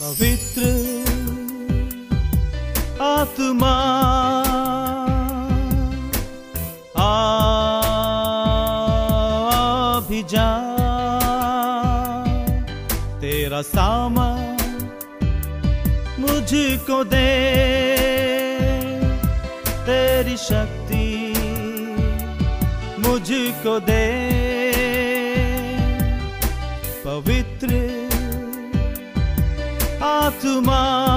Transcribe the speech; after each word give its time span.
पवित्र 0.00 0.62
आत्मा 3.02 3.72
आ 6.98 7.12
भी 10.08 10.22
जा 10.32 10.48
तेरा 13.20 13.62
सामा 13.72 14.28
मुझको 16.20 17.02
दे 17.14 17.26
तेरी 19.88 20.36
शक्ति 20.46 21.04
मुझको 23.06 23.78
दे 23.90 24.04
पवित्र 27.04 27.89
tomorrow. 30.39 31.10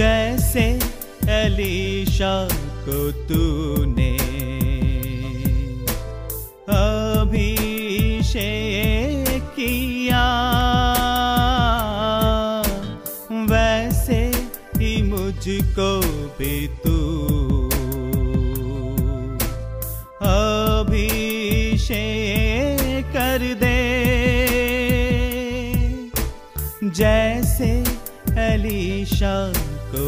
जैसे 0.00 0.64
एलीशा 1.40 2.34
को 2.88 3.10
तूने 3.28 4.09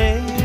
de 0.00 0.39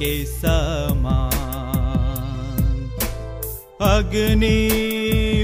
के 0.00 0.14
समान। 0.26 1.28
अग्नि 3.88 4.60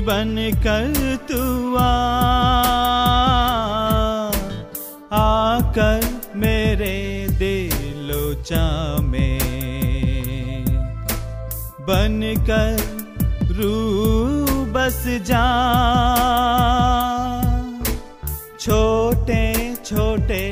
बन 0.07 0.35
कर 0.67 0.95
तू 1.29 1.43
आ 1.77 1.81
आकर 5.19 6.01
मेरे 6.37 6.97
दिलोचा 7.39 8.67
में 9.03 10.65
बन 11.89 12.21
कर 12.51 12.77
रू 13.59 13.75
बस 14.73 15.03
जा। 15.29 15.47
छोटे 18.61 19.43
छोटे 19.85 20.43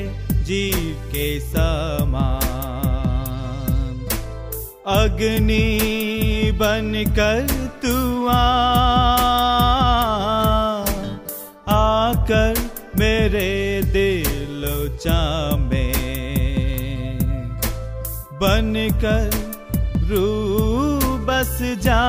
जीव 0.43 0.93
के 1.11 1.27
समान 1.39 2.04
अग्नि 5.05 5.65
बन 6.59 6.87
कर 7.17 7.49
तू 7.81 7.95
आकर 11.73 12.61
मेरे 12.99 13.51
दिलोचा 13.93 15.19
में 15.65 17.19
बन 18.41 18.73
कर 19.03 19.29
रू 20.09 20.25
बस 21.27 21.57
जा। 21.85 22.01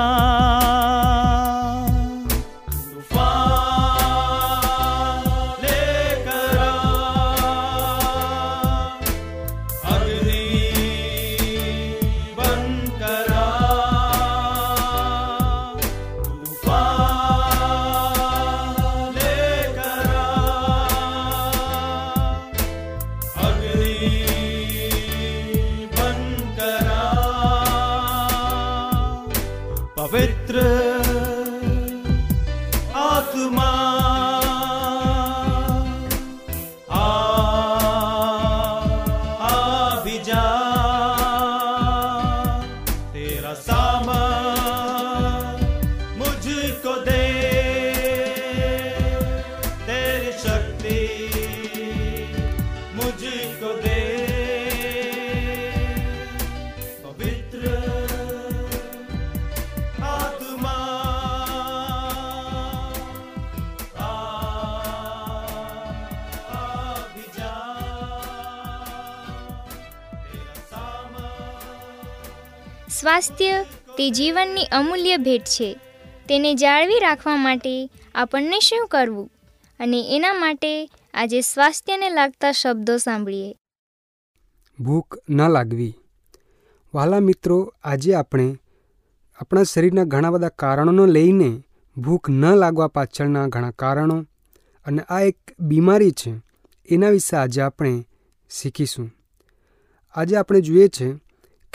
Ao 30.07 30.13
ver 30.13 30.37
સ્વાસ્થ્ય 73.07 73.63
તે 73.97 74.11
જીવનની 74.11 74.65
અમૂલ્ય 74.65 75.17
ભેટ 75.17 75.45
છે. 75.45 75.79
તેને 76.29 76.55
જાળવી 76.55 77.01
રાખવા 77.01 77.37
માટે 77.37 77.91
આપણને 78.15 78.61
શું 78.61 78.89
કરવું? 78.89 79.31
અને 79.81 80.17
એના 80.17 80.35
માટે 80.35 80.91
આજે 81.15 81.41
સ્વાસ્થ્યને 81.41 82.11
લાગતા 82.11 82.53
શબ્દો 82.53 82.97
સાંભળીએ. 82.97 83.57
ભૂખ 84.81 85.19
ન 85.31 85.49
લાગવી. 85.49 85.95
વાલા 86.95 87.21
મિત્રો, 87.21 87.75
આજે 87.85 88.15
આપણે 88.15 88.57
આપણા 89.41 89.63
શરીરના 89.63 90.05
ઘણા 90.05 90.31
બધા 90.31 90.49
કારણોને 90.49 91.13
લઈને 91.13 91.63
ભૂખ 91.97 92.31
ન 92.31 92.55
લાગવા 92.55 92.89
પાછળના 92.89 93.47
ઘણા 93.47 93.71
કારણો 93.71 94.25
અને 94.87 95.03
આ 95.03 95.21
એક 95.21 95.39
બીમારી 95.61 96.11
છે. 96.11 96.35
એના 96.91 97.09
વિશે 97.09 97.37
આજે 97.37 97.61
આપણે 97.61 98.07
શીખીશું. 98.51 99.11
આજે 100.15 100.37
આપણે 100.37 100.61
જોઈએ 100.61 100.89
છે 100.89 101.26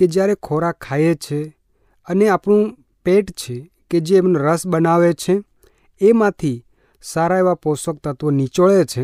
કે 0.02 0.08
જ્યારે 0.08 0.36
ખોરાક 0.36 0.78
ખાઈએ 0.80 1.16
છે 1.16 1.56
અને 2.08 2.30
આપણું 2.30 2.78
પેટ 3.06 3.32
છે 3.32 3.72
કે 3.92 4.00
જે 4.00 4.18
એમનો 4.18 4.40
રસ 4.40 4.68
બનાવે 4.68 5.14
છે, 5.14 5.44
એમાંથી 6.02 6.66
સારા 7.04 7.38
એવા 7.38 7.54
પોષક 7.54 7.96
તત્વો 8.04 8.32
નીચોળે 8.32 8.86
છે 8.86 9.04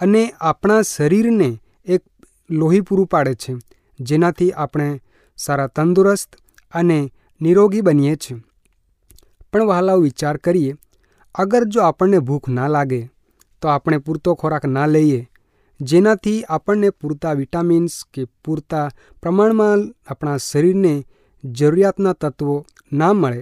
અને 0.00 0.32
આપણા 0.40 0.82
શરીરને 0.82 1.58
એક 1.86 2.02
લોહી 2.50 2.80
પૂરું 2.80 3.06
પાડે 3.06 3.34
છે, 3.34 3.56
જેનાથી 4.00 4.52
આપણે 4.52 5.00
સારા 5.36 5.66
તંદુરસ્ત 5.66 6.36
અને 6.72 7.12
નિરોગી 7.40 7.80
બનીએ 7.80 8.16
છીએ. 8.16 8.36
પણ 9.52 9.66
વહાલાઓ 9.66 10.00
વિચાર 10.00 10.36
કરીએ, 10.36 10.74
અગર 11.34 11.64
જો 11.64 11.80
આપણને 11.80 12.18
ભૂખ 12.18 12.48
ના 12.48 12.68
લાગે, 12.68 13.10
તો 13.62 13.68
આપણે 13.68 13.98
પૂરતો 13.98 14.34
ખોરાક 14.34 14.64
ના 14.64 14.86
લઈએ 14.86 15.28
જેનાથી 15.82 16.44
આપણને 16.48 16.90
પૂરતા 16.90 17.32
વિટામિન્સ 17.32 17.94
કે 18.12 18.22
પૂરતા 18.44 18.88
પ્રમાણમાં 19.22 19.80
આપણા 20.06 20.36
શરીરને 20.36 20.94
જરૂરિયાતના 21.44 22.12
તત્વો 22.12 22.54
ના 22.92 23.12
મળે, 23.12 23.40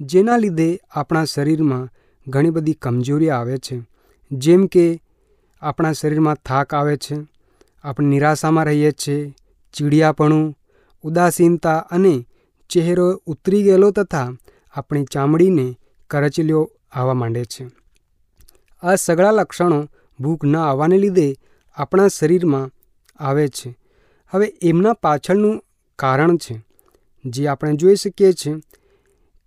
જેના 0.00 0.36
લીધે 0.36 0.68
આપણા 0.90 1.24
શરીરમાં 1.24 1.90
ઘણી 2.26 2.50
બધી 2.50 2.72
કમજોરી 2.72 3.30
આવે 3.30 3.56
છે. 3.58 3.76
જેમ 4.30 4.66
કે 4.66 5.00
આપણા 5.62 5.92
શરીરમાં 5.92 6.42
થાક 6.46 6.74
આવે 6.74 6.96
છે, 6.96 7.16
આપણે 7.84 8.08
નિરાશામાં 8.08 8.64
રહીએ 8.64 8.92
છીએ 8.92 9.34
ચીડિયાપણું, 9.74 10.56
ઉદાસીનતા 11.04 11.78
અને 11.90 12.14
ચહેરો 12.70 13.08
ઉતરી 13.26 13.62
ગયેલો 13.62 13.90
તથા 13.90 14.28
આપણી 14.74 15.04
ચામડીને 15.04 15.66
કરચલીઓ 16.10 16.62
આવવા 16.92 17.14
માંડે 17.14 17.44
છે. 17.44 17.64
આ 18.82 18.94
સગળા 18.94 19.30
લક્ષણો 19.30 19.78
ભૂખ 20.20 20.44
ન 20.44 20.56
આવવાને 20.56 20.98
લીધે 20.98 21.28
આપણા 21.78 22.08
શરીરમાં 22.08 22.70
આવે 23.18 23.48
છે. 23.48 23.70
હવે 24.32 24.46
એમના 24.62 24.92
પાછળનું 24.92 25.62
કારણ 25.98 26.36
છે, 26.36 26.54
જે 27.24 27.46
આપણે 27.46 27.76
જોઈ 27.76 27.96
શકીએ 27.96 28.32
છીએ 28.32 28.54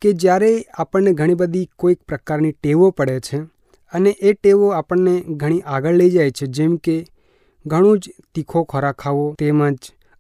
કે 0.02 0.14
જ્યારે 0.14 0.52
આપણને 0.74 1.12
ઘણી 1.14 1.34
બધી 1.34 1.68
કોઈક 1.80 2.00
પ્રકારની 2.08 2.52
ટેવો 2.52 2.90
પડે 2.90 3.20
છે 3.20 3.38
અને 3.94 4.12
એ 4.22 4.34
ટેવો 4.34 4.68
આપણને 4.70 5.16
ઘણી 5.36 5.62
આગળ 5.66 5.96
લઈ 5.96 6.10
જાય 6.10 6.32
છે, 6.32 6.46
જેમ 6.48 6.76
કે 6.76 6.96
ઘણું 7.66 8.00
જ 8.00 8.04
તીખો 8.36 8.64
ખોરાક 8.64 8.98
ખાવો, 8.98 9.26
તેમજ 9.40 9.78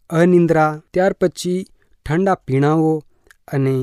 અનિંદ્રા, 0.10 0.82
ત્યાર 0.94 1.14
પછી 1.14 1.68
ઠંડા 2.06 2.36
પીણાઓ 2.36 3.04
અને 3.48 3.76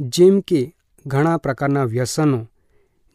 જેમ 0.00 0.40
કે 0.40 0.60
ઘણા 1.06 1.36
પ્રકારના 1.36 1.84
વ્યસનો 1.84 2.40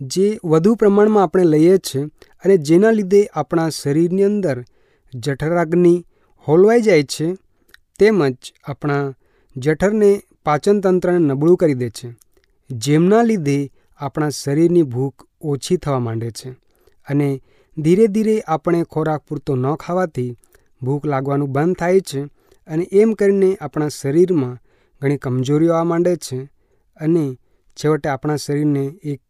જે 0.01 0.39
વધુ 0.44 0.75
પ્રમાણમાં 0.75 1.24
આપણે 1.24 1.44
લઈએ 1.44 1.77
છીએ 1.77 2.01
અને 2.44 2.56
જેના 2.57 2.92
લીધે 2.92 3.21
આપણા 3.33 3.69
શરીરની 3.69 4.24
અંદર 4.24 4.57
જઠરાગ્નિ 5.13 5.94
હોલવાઈ 6.48 6.81
જાય 6.81 7.03
છે, 7.03 7.27
તેમજ 8.00 8.38
આપણા 8.65 9.03
જઠરને 9.56 10.12
પાચનતંત્રને 10.45 11.19
નબળું 11.19 11.57
કરી 11.57 11.74
દે 11.74 11.89
છે, 11.89 12.07
જેમના 12.69 13.24
લીધે 13.24 13.57
આપણા 14.00 14.30
શરીરની 14.30 14.83
ભૂખ 14.83 15.19
ઓછી 15.44 15.77
થવા 15.77 16.00
માંડે 16.00 16.30
છે 16.31 16.50
અને 17.07 17.30
ધીરે 17.77 18.06
ધીરે 18.07 18.36
આપણે 18.47 18.80
ખોરાક 18.83 19.21
પૂરતો 19.27 19.54
ન 19.56 19.65
ખાવાથી 19.75 20.31
ભૂખ 20.81 21.06
લાગવાનું 21.06 21.51
બંધ 21.51 21.77
થાય 21.77 22.01
છે 22.01 22.21
અને 22.68 22.83
એમ 22.92 23.13
કરીને 23.13 23.50
આપણા 23.56 23.88
શરીરમાં 23.89 24.57
ઘણી 25.01 25.18
કમજોરીઓ 25.18 25.71
આવવા 25.74 25.83
માંડે 25.83 26.13
છે 26.18 26.38
અને 27.00 27.25
છેવટે 27.77 28.07
આપણા 28.09 28.36
શરીરને 28.36 28.83
એક 29.04 29.21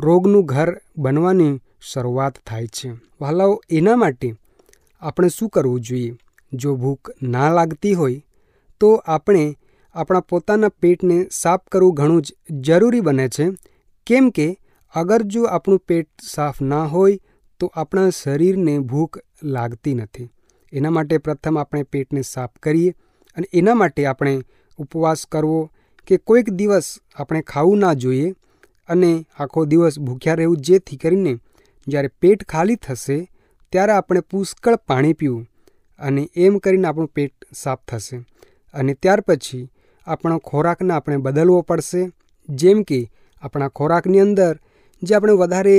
રોગનું 0.00 0.44
ઘર 0.44 0.76
બનવાની 0.98 1.60
શરૂઆત 1.92 2.34
થાય 2.46 2.66
છે. 2.66 2.90
વાલાઓ 3.20 3.62
એના 3.70 3.96
માટે 3.96 4.34
આપણે 5.00 5.28
શું 5.28 5.48
કરવું 5.48 5.80
જોઈએ? 5.80 6.14
જો 6.52 6.76
ભૂખ 6.76 7.10
ના 7.22 7.52
લાગતી 7.52 7.94
હોય, 7.94 8.22
તો 8.80 8.94
આપણે 8.94 9.58
આપણા 9.94 10.20
પોતાના 10.20 10.68
પેટને 10.68 11.26
સાફ 11.32 11.60
કરવું 11.72 11.94
ઘણું 11.94 12.22
જ 12.22 12.34
જરૂરી 12.50 13.00
બને 13.00 13.28
છે. 13.28 13.48
કેમ 14.06 14.30
કે, 14.30 14.56
અગર 14.94 15.22
જો 15.22 15.44
આપણું 15.44 15.78
પેટ 15.78 16.08
સાફ 16.22 16.62
ના 16.62 16.84
હોય, 16.84 17.20
તો 17.58 17.72
આપણા 17.74 18.10
શરીરને 18.10 18.78
ભૂખ 18.78 19.18
લાગતી 19.42 19.94
નથી. 19.94 20.28
એના 20.72 20.90
માટે 20.90 21.18
પ્રથમ 21.18 21.58
આપણે 21.58 21.82
પેટને 21.82 22.22
સાફ 22.22 22.50
કરીએ 22.62 22.94
અને 23.36 23.46
એના 23.52 23.74
માટે 23.74 24.06
આપણે 24.06 24.40
ઉપવાસ 24.78 25.26
કરવો 25.26 25.70
કે 26.06 26.16
કોઈક 26.16 26.50
દિવસ 26.50 26.98
આપણે 27.14 27.42
ખાવું 27.42 27.78
ના 27.78 27.92
જોઈએ. 27.92 28.34
અને 28.90 29.10
આખો 29.40 29.60
દિવસ 29.64 29.96
ભૂખ્યા 30.00 30.34
રહેવું 30.34 30.62
જેથી 30.66 30.96
કરીને 30.96 31.32
જ્યારે 31.86 32.10
પેટ 32.20 32.40
ખાલી 32.44 32.76
થશે, 32.76 33.18
ત્યારે 33.72 33.92
આપણે 33.92 34.20
પુષ્કળ 34.20 34.76
પાણી 34.88 35.12
પીવું 35.12 35.44
અને 35.98 36.22
એમ 36.36 36.54
કરીને 36.58 36.86
આપણું 36.88 37.14
પેટ 37.16 37.34
સાફ 37.54 37.82
થશે. 37.88 38.16
અને 38.74 38.92
ત્યાર 38.94 39.20
પછી 39.20 39.62
આપણો 40.06 40.38
ખોરાકને 40.40 40.92
આપણે 40.94 41.16
બદલવો 41.16 41.60
પડશે. 41.62 42.02
જેમ 42.48 42.78
કે 42.82 43.00
આપણા 43.42 43.68
ખોરાકની 43.68 44.20
અંદર 44.20 44.54
જે 45.02 45.14
આપણે 45.14 45.32
વધારે 45.32 45.76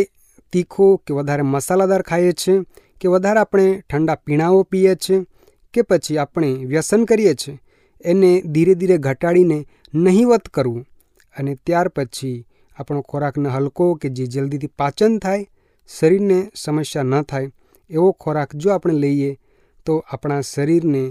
તીખો 0.54 0.88
કે 0.98 1.12
વધારે 1.14 1.44
મસાલાદાર 1.44 2.02
ખાઈએ 2.02 2.34
છીએ 2.34 2.56
કે 3.02 3.08
વધારે 3.08 3.40
આપણે 3.40 3.68
ઠંડા 3.90 4.22
પીણાઓ 4.26 4.64
પીએ 4.64 4.94
છીએ 4.96 5.20
કે 5.74 5.82
પછી 5.82 6.18
આપણે 6.18 6.50
વ્યસન 6.66 7.04
કરીએ 7.06 7.34
છીએ 7.36 7.60
એને 8.06 8.32
ધીરે 8.54 8.74
ધીરે 8.76 8.98
ઘટાડીને 8.98 9.58
નહીવત 9.94 10.46
કરવું. 10.48 10.86
અને 11.36 11.52
ત્યાર 11.66 11.88
પછી 11.88 12.38
આપણો 12.82 13.02
ખોરાકને 13.02 13.50
હલકો 13.50 13.86
કે 13.96 14.10
જે 14.10 14.26
જલ્દીથી 14.28 14.76
પાચન 14.78 15.20
થાય, 15.20 15.46
શરીરને 15.90 16.38
સમસ્યા 16.56 17.04
ન 17.04 17.24
થાય, 17.24 17.52
એવો 17.90 18.10
ખોરાક 18.14 18.56
જો 18.56 18.70
આપણે 18.72 18.94
લઈએ, 18.94 19.32
તો 19.86 19.94
આપણા 20.14 20.42
શરીરને 20.44 21.04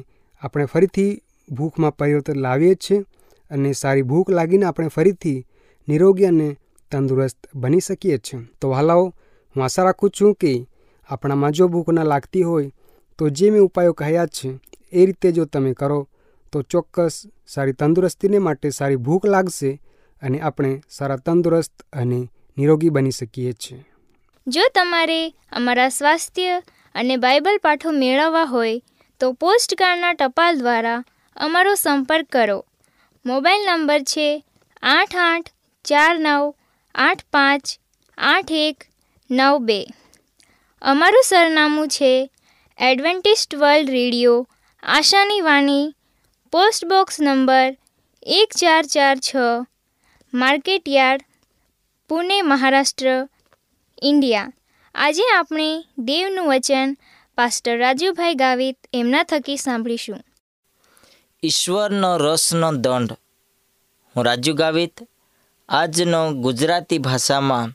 આપણે 0.43 0.67
ફરીથી 0.67 1.12
ભૂખમાં 1.49 1.97
પરિવર્તન 1.99 2.39
લાવીએ 2.39 2.75
છીએ 2.75 3.05
અને 3.50 3.71
સારી 3.75 4.03
ભૂખ 4.03 4.31
લાગીને 4.31 4.67
આપણે 4.67 4.89
ફરીથી 4.89 5.39
નિરોગી 5.89 6.27
અને 6.27 6.49
તંદુરસ્ત 6.93 7.39
બની 7.55 7.81
શકીએ 7.81 8.19
છીએ. 8.19 8.41
તો 8.61 8.73
હાલાઓ, 8.73 9.05
હું 9.57 9.65
આશા 9.65 9.85
રાખું 9.85 10.11
છું 10.11 10.35
કે 10.35 10.53
આપણામાં 11.11 11.53
જો 11.53 11.69
ભૂખ 11.69 11.91
ન 11.93 12.03
લાગતી 12.05 12.43
હોય, 12.43 12.71
તો 13.19 13.31
જે 13.31 13.50
મેં 13.50 13.61
ઉપાયો 13.61 13.95
કહ્યા 13.95 14.27
છે, 14.27 14.49
એ 14.93 15.07
રીતે 15.07 15.33
જો 15.33 15.45
તમે 15.45 15.75
કરો, 15.75 16.09
તો 16.53 16.62
ચોક્કસ 16.62 17.29
સારી 17.47 17.73
તંદુરસ્તીને 17.73 18.39
માટે 18.39 18.71
સારી 18.71 18.97
ભૂખ 18.97 19.27
લાગશે 19.27 19.71
અને 20.23 20.41
આપણે 20.41 20.83
સારા 20.91 21.17
તંદુરસ્ત 21.17 21.83
અને 21.93 22.21
નિરોગી 22.59 22.89
બની 22.89 23.11
શકીએ 23.11 23.53
છીએ. 23.53 23.85
જો 24.47 24.61
તમારે 24.75 25.21
અમારા 25.53 25.89
સ્વાસ્થ્ય 25.89 26.62
અને 26.95 27.17
બાઇબલ 27.17 27.59
પાઠો 27.62 27.91
મેળવવા 27.91 28.45
હોય, 28.45 28.81
તો 29.21 29.33
પોસ્ટકાર્ડના 29.33 30.12
ટપાલ 30.12 30.59
દ્વારા 30.59 31.05
અમારો 31.37 31.75
સંપર્ક 31.75 32.29
કરો. 32.33 32.59
મોબાઈલ 33.27 33.65
નંબર 33.67 34.00
છે 34.03 34.45
આઠ 34.83 35.17
આઠ 35.17 35.49
ચાર 35.85 36.19
નવ 36.19 36.55
આઠ 36.95 37.25
પાંચ 37.33 37.65
આઠ 38.19 38.53
એક 38.53 38.87
નવ 39.31 39.59
બે. 39.59 39.81
અમારું 40.83 41.23
સરનામું 41.29 41.89
છે 41.89 42.31
એડવેન્ટિસ્ટ 42.79 43.55
વર્લ્ડ 43.55 43.91
રેડિયો, 43.91 44.49
આશાની 44.83 45.41
વાણી, 45.41 45.95
પોસ્ટ 46.53 46.85
બોક્સ 46.85 47.21
નંબર 47.21 47.77
એક 48.23 48.50
ચાર 48.57 48.85
ચાર 48.85 49.17
છ 49.19 49.31
market 50.35 50.89
yard, 50.89 51.25
Pune 52.09 52.43
Maharashtra, 52.43 53.29
India. 54.03 54.53
આજે 54.95 55.23
આપણે 55.39 55.85
દેવનું 55.99 56.49
વચન 56.49 56.97
પાસ્ટર 57.35 57.79
રાજુભાઈ 57.79 58.35
ગાવિત 58.35 58.79
એમના 58.93 59.23
થકી 59.23 59.57
સાંભળીશું. 59.57 60.21
ઈશ્વરનો 61.43 62.17
રસનો 62.17 62.73
દંડ. 62.73 63.13
હું 64.17 64.25
રાજુ 64.25 64.55
ગાવિત, 64.55 65.01
આજનો 65.69 66.33
ગુજરાતી 66.33 66.99
ભાષામાં 66.99 67.73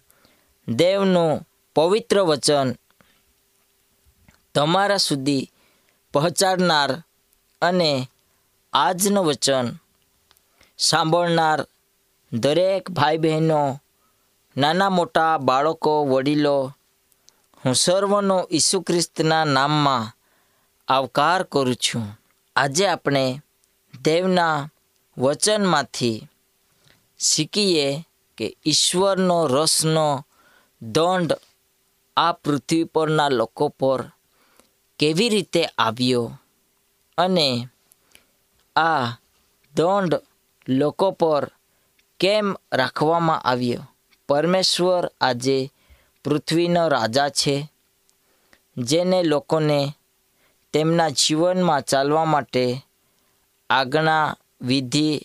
દેવનું 0.73 1.47
પવિત્ર 1.75 2.21
વચન 2.21 2.75
તમારા 4.55 4.97
સુધી 4.97 5.51
પહોંચાડનાર 6.13 7.03
અને 7.61 8.07
આજનું 8.73 9.25
વચન 9.25 9.75
સાંભળનાર 10.77 11.67
દરેક 12.35 12.91
ભાઈ 12.91 13.17
બહેનો 13.17 13.79
નાના 14.57 14.89
મોટા 14.89 15.37
બાળકો, 15.37 16.05
વડીલો, 16.05 16.73
હું 17.65 17.75
સર્વનો 17.75 18.37
ઈસુ 18.51 18.81
ખ્રિસ્તના 18.81 19.45
નામમાં 19.45 20.11
આવકાર 20.87 21.43
કરું 21.43 21.75
છું. 21.75 22.05
આજે 22.55 22.87
આપણે 22.87 23.41
દેવના 24.01 24.69
વચનમાંથી 25.17 26.27
શીખીએ 27.19 27.87
કે 28.37 28.57
ઈશ્વરનો 28.65 29.37
રસનો 29.47 30.25
દંડ 30.81 31.31
આ 32.17 32.31
પૃથ્વી 32.31 32.83
પરના 32.83 33.29
લોકો 33.29 33.65
પર 33.69 34.01
કેવી 34.99 35.29
રીતે 35.29 35.61
આવ્યો 35.77 36.25
અને 37.17 37.47
આ 38.75 39.05
દંડ 39.75 40.13
લોકો 40.67 41.11
પર 41.11 41.43
કેમ 42.25 42.55
રાખવામાં 42.73 43.41
આવ્યો? 43.41 43.91
પરમેશ્વર 44.29 45.11
આજે 45.21 45.71
પૃથ્વીનો 46.23 46.87
રાજા 46.87 47.29
છે, 47.29 47.71
જેને 48.77 49.23
લોકોને 49.23 49.93
તેમના 50.73 51.09
જીવનમાં 51.09 51.81
ચાલવા 51.81 52.25
માટે 52.25 52.77
આજ્ઞા, 53.69 54.35
વિધિ, 54.61 55.21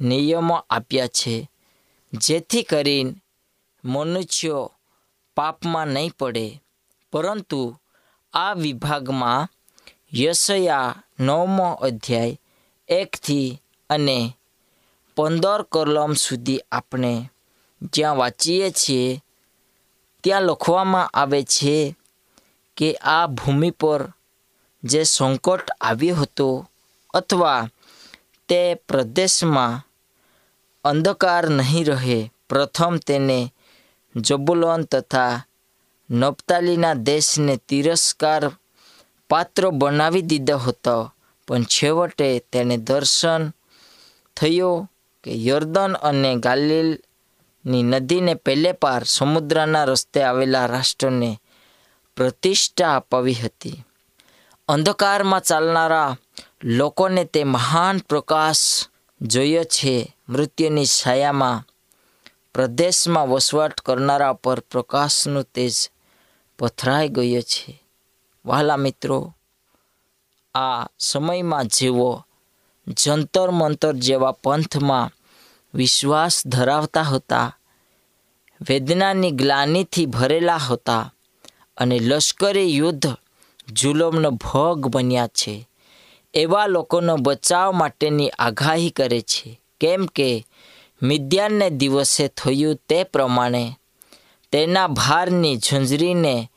નિયમો 0.00 0.66
આપ્યા 0.70 1.06
છે, 1.06 1.50
જેથી 2.12 2.62
કરીને 2.62 3.14
મનુષ્યો 3.84 4.72
પાપમાં 5.36 5.86
નહીં 5.86 6.10
પડે. 6.18 6.62
પરંતુ 7.12 7.76
આ 8.32 8.52
વિભાગમાં 8.52 9.48
યશયા 10.14 10.94
નવમો 11.20 11.72
અધ્યાય 11.72 12.38
એકથી 12.88 13.62
અને 13.90 14.36
પંદર 15.16 15.62
કલમ 15.62 16.12
સુધી 16.14 16.60
આપણે 16.72 17.30
જ્યાં 17.92 18.16
વાંચીએ 18.16 18.70
છીએ, 18.70 19.22
ત્યાં 20.24 20.42
લખવામાં 20.42 21.12
આવે 21.14 21.42
છે 21.42 21.96
કે 22.76 22.88
આ 22.94 23.26
ભૂમિ 23.26 23.70
પર 23.70 24.02
જે 24.84 25.04
સંકટ 25.04 25.66
આવ્યો 25.80 26.16
હતો 26.16 26.48
અથવા 27.14 27.68
તે 28.48 28.74
પ્રદેશમાં 28.74 29.82
અંધકાર 30.84 31.44
નહીં 31.48 31.86
રહે, 31.86 32.30
પ્રથમ 32.48 32.94
તેને 33.06 33.52
જબુલોન 34.16 34.82
તથા 34.82 35.44
નપ્તાલીના 36.10 36.94
દેશને 36.94 37.54
તિરસ્કાર 37.68 38.42
પાત્ર 39.30 39.70
બનાવી 39.70 40.22
દીધો 40.22 40.56
હતો. 40.58 40.96
પણ 41.48 41.64
છેવટે 41.64 42.28
તેને 42.52 42.76
દર્શન 42.76 43.42
થયો 44.36 44.88
કે 45.24 45.44
યર્દન 45.44 45.92
અને 45.92 46.36
ગાલિલની 46.36 47.82
નદીને 47.82 48.34
પહેલે 48.34 48.72
પાર 48.72 49.04
સમુદ્રના 49.04 49.84
રસ્તે 49.84 50.22
આવેલા 50.22 50.66
રાષ્ટ્રને 50.66 51.40
પ્રતિષ્ઠા 52.16 52.96
અપાવી 52.96 53.34
હતી. 53.34 53.84
અંધકારમાં 54.68 55.40
ચાલનારા 55.40 56.16
લોકોને 56.64 57.24
તે 57.24 57.44
મહાન 57.44 57.98
પ્રકાશ 57.98 58.86
જોયો 59.22 59.64
છે. 59.64 60.16
મૃત્યુની 60.28 60.86
છાયામાં 60.86 61.66
પ્રદેશમાં 62.54 63.28
વસવાટ 63.28 63.80
કરનારા 63.80 64.32
પર 64.32 64.60
પ્રકાશનું 64.60 65.44
તેજ 65.44 65.72
પથરાઈ 66.58 67.08
ગયો 67.08 67.40
છે. 67.40 67.82
વહાલા 68.44 68.76
મિત્રો, 68.76 69.34
આ 70.54 70.86
સમયમાં 70.98 71.66
જેવો 71.66 72.24
જંતર 72.88 73.50
મંતર 73.50 73.92
જેવા 73.92 74.32
પંથમાં 74.32 75.10
વિશ્વાસ 75.74 76.46
ધરાવતા 76.46 77.02
હતા. 77.02 77.58
વેદનાની 78.68 79.30
ગ્લાનીથી 79.30 80.06
ભરેલા 80.06 80.56
હતા 80.56 81.14
અને 81.76 81.98
લશ્કરી 81.98 82.76
યુદ્ધ 82.76 83.16
જુલમનો 83.72 84.30
ભોગ 84.30 84.86
બન્યા 84.86 85.26
છે. 85.26 85.68
એવા 86.34 86.66
લોકોનો 86.66 87.16
બચાવ 87.16 87.72
માટેની 87.72 88.30
આગાહી 88.30 88.90
કરે 88.90 89.20
છે. 89.20 89.60
કેમ 89.80 90.06
કે 90.06 90.46
મિદ્યાનને 91.02 91.70
દિવસે 91.70 92.28
થયું 92.28 92.76
તે 92.88 93.04
પ્રમાણે 93.04 93.72
તેના 94.52 94.86
ભારની 94.86 95.56
ઝંઝરીને 95.56 96.50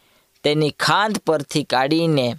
તેની 0.43 0.69
ખાંદ 0.69 1.17
પરથી 1.17 1.63
કાઢીને 1.63 2.35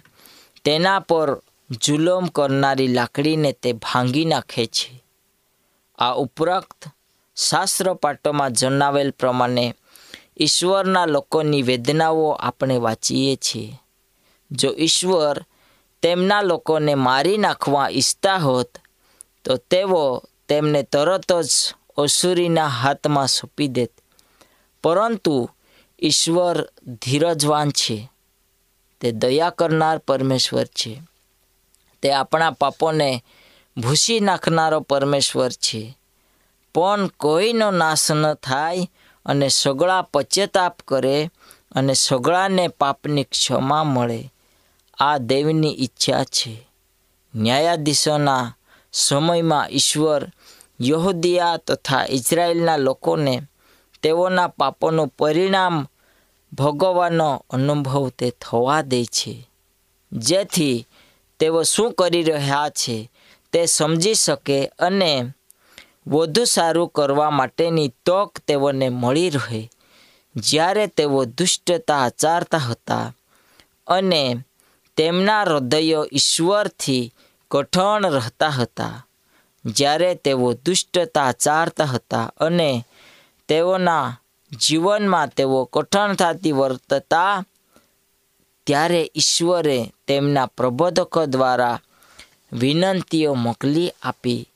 તેના 0.63 0.99
પર 0.99 1.41
જુલમ 1.69 2.25
કરનારી 2.25 2.87
લાકડીને 2.87 3.51
તે 3.51 3.73
ભાંગી 3.73 4.25
નાખે 4.25 4.65
છે. 4.65 5.03
આ 5.97 6.13
ઉપરોક્ત 6.13 6.85
શાસ્ત્ર 7.35 7.93
પાઠોમાં 7.93 8.53
જણાવેલ 8.53 9.11
પ્રમાણે 9.11 9.75
ઈશ્વરના 10.39 11.05
લોકોની 11.05 11.61
વેદનાઓ 11.61 12.29
આપણે 12.29 12.77
વાંચીએ 12.77 13.35
છીએ. 13.35 13.73
જો 14.51 14.75
ઈશ્વર 14.77 15.45
તેમના 16.01 16.41
લોકોને 16.41 16.95
મારી 16.95 17.37
નાખવા 17.37 17.89
ઈચ્છતા 17.89 18.37
હોત, 18.37 18.77
તો 19.43 19.57
તેઓ 19.57 20.23
તેમને 20.47 20.83
તરત 20.83 21.33
જ 21.33 21.49
અસુરીના 21.97 22.67
હાથમાં 22.67 23.27
સોંપી 23.27 23.67
દેત. 23.67 23.91
પરંતુ 24.83 25.49
ઈશ્વર 26.01 26.71
ધીરજવાન 26.87 27.69
છે. 27.69 28.09
તે 29.01 29.11
દયા 29.11 29.49
કરનાર 29.49 29.97
પરમેશ્વર 29.97 30.65
છે. 30.65 31.01
તે 32.01 32.11
આપણા 32.13 32.51
પાપોને 32.51 33.23
ભૂસી 33.77 34.19
નાખનારો 34.19 34.79
પરમેશ્વર 34.79 35.51
છે. 35.51 35.97
પણ 36.75 37.07
કોઈનો 37.07 37.71
નાશ 37.71 38.11
ન 38.11 38.33
થાય 38.33 38.89
અને 39.25 39.47
સગળા 39.47 40.01
પશ્ચાતાપ 40.01 40.79
કરે 40.87 41.29
અને 41.71 41.93
સગળાને 41.93 42.67
પાપની 42.67 43.23
ક્ષમા 43.23 43.83
મળે. 43.83 44.33
આ 44.99 45.17
દેવની 45.17 45.75
ઈચ્છા 45.79 46.23
છે. 46.23 46.67
ન્યાયાધીશોના 47.35 48.55
સમયમાં 48.93 49.69
ઈશ્વર 49.69 50.31
યહૂદિયા 50.81 51.57
તથા 51.57 52.05
ઇઝરાયેલના 52.09 52.77
લોકોને 52.77 53.41
તેઓના 54.01 54.47
પાપોનું 54.47 55.07
પરિણામ 55.07 55.87
ભોગવવાનો 56.53 57.45
અનુભવ 57.49 58.09
તે 58.09 58.29
થવા 58.29 58.81
દે 58.81 59.05
છે. 59.05 59.49
જેથી 60.11 60.87
તેઓ 61.39 61.63
શું 61.63 61.93
કરી 61.93 62.23
રહ્યા 62.23 62.69
છે 62.69 62.97
તે 63.53 63.61
સમજી 63.65 64.13
શકે 64.15 64.59
અને 64.79 65.13
વધુ 66.07 66.43
સારું 66.45 66.89
કરવા 66.89 67.31
માટેની 67.31 67.93
તક 68.05 68.31
તેઓને 68.47 68.87
મળી 68.89 69.29
રહે. 69.29 69.61
જ્યારે 70.35 70.85
તેઓ 70.87 71.19
દુષ્ટતા 71.37 72.01
આચારતા 72.03 72.63
હતા 72.67 73.05
અને 73.87 74.23
તેમના 74.97 75.43
હૃદયો 75.43 76.03
ઈશ્વરથી 76.11 77.13
કઠણ 77.51 78.05
રહેતા 78.09 78.49
હતા, 78.49 78.95
જ્યારે 79.65 80.11
તેઓ 80.15 80.49
દુષ્ટતા 80.65 81.23
આચારતા 81.23 81.85
હતા 81.85 82.25
અને 82.39 82.69
તેઓના 83.49 84.07
જીવનમાં 84.51 85.29
તેઓ 85.29 85.59
કઠણતાથી 85.73 86.51
વર્તતા 86.51 87.43
ત્યારે 88.67 89.11
ઈશ્વરે 89.15 89.93
તેમના 90.07 90.45
પ્રબોધકો 90.45 91.25
દ્વારા 91.25 91.79
વિનંતીઓ 92.51 93.33
મોકલી 93.35 93.91
આપી 94.03 94.47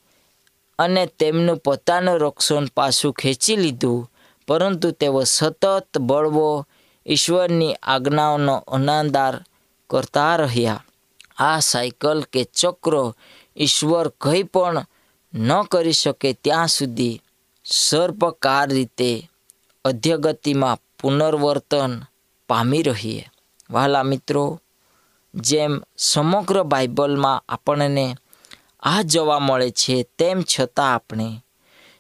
અને 0.80 1.06
તેમનું 1.06 1.58
પોતાનું 1.58 2.20
રક્ષણ 2.20 2.66
પાછું 2.66 3.14
ખેંચી 3.14 3.56
લીધું, 3.56 4.10
પરંતુ 4.48 4.92
તેઓ 4.92 5.24
સતત 5.24 5.98
બળવો 6.00 6.66
ઈશ્વરની 7.06 7.74
આજ્ઞાઓનો 7.84 8.56
અનાદાર 8.68 9.36
કરતા 9.90 10.36
રહ્યા. 10.36 10.84
આ 11.38 11.60
સાયકલ 11.60 12.20
કે 12.24 12.44
ચક્ર 12.44 13.14
ઈશ્વર 13.58 14.08
કંઈ 14.22 14.44
પણ 14.44 14.86
ન 15.34 15.50
કરી 15.64 15.94
શકે 15.94 16.34
ત્યાં 16.34 16.68
સુધી 16.68 17.22
સર્પકાર 17.66 18.70
રીતે 18.70 19.30
અધ્યગતિમાં 19.86 20.82
પુનર્વર્તન 21.02 21.94
પામી 22.50 22.82
રહીએ. 22.82 23.31
વહાલા 23.72 24.04
મિત્રો, 24.04 24.62
જેમ 25.34 25.82
સમગ્ર 25.98 26.64
બાઇબલમાં 26.64 27.44
આપણને 27.50 28.16
આ 28.80 29.02
જોવા 29.02 29.40
મળે 29.40 29.72
છે, 29.72 30.04
તેમ 30.04 30.42
છતાં 30.42 30.94
આપણે 30.94 31.44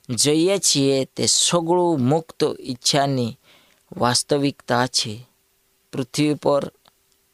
જઈએ 0.09 0.57
છીએ 0.57 1.05
તે 1.05 1.25
સગળું 1.25 2.01
મુક્ત 2.01 2.43
ઈચ્છાની 2.59 3.37
વાસ્તવિકતા 3.97 4.87
છે. 4.87 5.27
પૃથ્વી 5.91 6.33
પર 6.33 6.71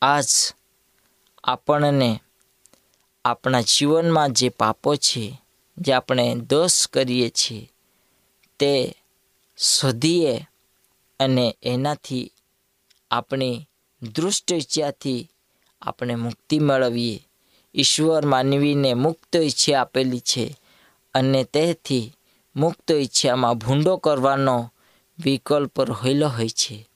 આજ 0.01 0.25
આપણને 1.43 2.21
આપણા 3.25 3.61
જીવનમાં 3.61 4.33
જે 4.33 4.49
પાપો 4.49 4.95
છે, 4.95 5.41
જે 5.77 5.93
આપણે 5.93 6.35
દોષ 6.35 6.87
કરીએ 6.87 7.29
છીએ, 7.29 7.71
તે 8.59 8.95
શોધીએ 9.57 10.47
અને 11.19 11.57
એનાથી 11.63 12.31
આપણી 13.11 13.66
દૃષ્ટ 14.01 14.53
ઈચ્છાથી 14.53 15.29
આપણે 15.81 16.15
મુક્તિ 16.15 16.59
મેળવીએ. 16.59 17.27
ઈશ્વર 17.75 18.25
માનવીને 18.25 18.93
મુક્ત 18.93 19.35
ઈચ્છા 19.35 19.81
આપેલી 19.81 20.19
છે 20.19 20.57
અને 21.13 21.43
તેથી 21.43 22.13
મુક્ત 22.55 22.91
ઈચ્છામાં 22.91 23.57
ભૂંડો 23.57 23.97
કરવાનો 23.97 24.73
વિકલ્પ 25.19 25.81
રહેલો 25.81 26.27
હોય 26.27 26.49
છે. 26.49 26.87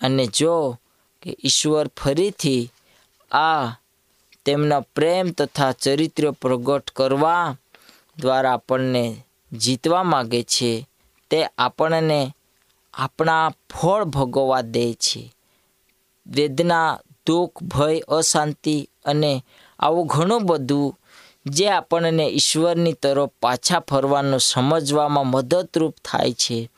અને 0.00 0.26
જો 0.26 0.78
કે 1.22 1.36
ઈશ્વર 1.44 1.88
ફરીથી 1.88 2.70
આ 3.30 3.70
તેમના 4.44 4.80
પ્રેમ 4.80 5.30
તથા 5.30 5.72
ચરિત્ર 5.72 6.30
પ્રગટ 6.30 6.90
કરવા 6.90 7.56
દ્વારા 8.18 8.54
આપણને 8.54 9.24
જીતવા 9.52 10.02
માગે 10.02 10.42
છે, 10.42 10.86
તે 11.30 11.44
આપણને 11.58 12.34
આપણા 12.94 13.48
ફળ 13.48 14.04
ભોગવવા 14.04 14.60
દે 14.60 14.92
છે. 14.92 15.34
વેદના, 16.30 16.98
દુઃખ, 17.26 17.62
ભય, 17.62 18.00
અશાંતિ 18.00 18.88
અને 19.04 19.44
આવું 19.78 20.06
ઘણું 20.06 20.46
બધું 20.46 20.98
જે 21.46 21.68
આપણને 21.68 22.26
ઈશ્વરની 22.26 22.92
તરફ 22.92 23.30
પાછા 23.42 23.80
ફરવાનું 23.80 24.40
સમજવામાં 24.40 25.26
મદદરૂપ 25.26 25.94
થાય 26.04 26.32
છે, 26.32 26.70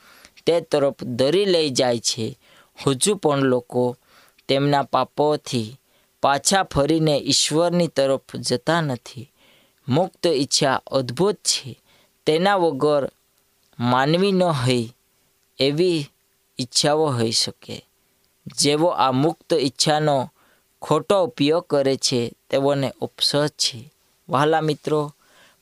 તે 0.47 0.61
તરફ 0.61 1.03
દરી 1.03 1.45
લઈ 1.45 1.71
જાય 1.71 1.99
છે. 1.99 2.39
હજુ 2.87 3.15
પણ 3.15 3.39
લોકો 3.39 3.97
તેમના 4.49 4.83
પાપોથી 4.83 5.81
પાછા 6.23 6.63
ફરીને 6.63 7.19
ઈશ્વરની 7.19 7.87
તરફ 7.87 8.37
જતા 8.37 8.81
નથી. 8.81 9.33
મુક્ત 9.89 10.27
ઈચ્છા 10.27 10.81
અદ્ભુત 10.87 11.35
છે. 11.35 11.81
તેના 12.27 12.57
વગર 12.57 13.11
માનવી 13.79 14.33
ન 14.33 14.43
હોય 14.43 14.89
એવી 15.59 16.07
ઈચ્છાઓ 16.59 17.07
હોઈ 17.07 17.31
શકે. 17.31 17.87
જેવો 18.47 18.89
આ 18.89 19.11
મુક્ત 19.11 19.53
ઈચ્છાનો 19.53 20.33
ખોટો 20.83 21.25
ઉપયોગ 21.25 21.65
કરે 21.65 21.97
છે, 21.97 22.33
તેઓને 22.51 22.93
ઉપસજ 23.01 23.49
છે. 23.49 23.93
વહાલા 24.29 24.61
મિત્રો, 24.61 25.15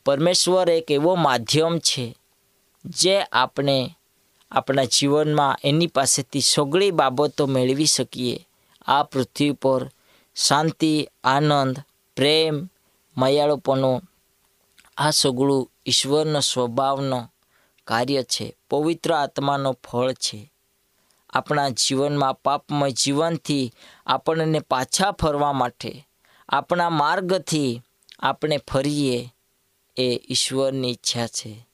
પરમેશ્વર 0.04 0.70
એક 0.70 0.90
એવો 0.90 1.14
માધ્યમ 1.14 1.78
છે, 1.78 2.16
જે 2.84 3.22
આપણે 3.22 3.90
આપણા 4.50 4.84
જીવનમાં 4.84 5.58
એની 5.64 5.86
પાસેથી 5.86 6.40
સગળી 6.40 6.90
બાબતો 6.90 7.46
મેળવી 7.46 7.86
શકીએ. 7.86 8.48
આ 8.86 9.02
પૃથ્વી 9.02 9.52
પર 9.52 9.90
શાંતિ, 10.34 11.08
આનંદ, 11.24 11.78
પ્રેમ, 12.16 12.70
મયાળુપણું, 13.16 14.02
આ 14.96 15.10
સગળું 15.10 15.70
ઈશ્વરનો 15.86 16.40
સ્વભાવનો 16.40 17.30
કાર્ય 17.84 18.22
છે. 18.22 18.56
પવિત્ર 18.70 19.14
આત્માનો 19.14 19.72
ફળ 19.72 20.12
છે. 20.12 20.52
આપણા 21.30 21.68
જીવનમાં 21.68 22.34
પાપમય 22.34 22.90
જીવનથી 22.90 23.72
આપણને 24.06 24.60
પાછા 24.60 25.10
ફરવા 25.10 25.52
માટે, 25.52 26.08
આપણા 26.48 26.90
માર્ગથી 26.90 27.82
આપણે 28.18 28.56
ફરીએ 28.56 29.34
એ 29.96 30.20
ઈશ્વરની 30.28 30.90
ઈચ્છા 30.90 31.26
છે. 31.26 31.66